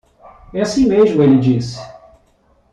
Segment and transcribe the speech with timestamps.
[0.51, 1.79] É assim mesmo, ele disse.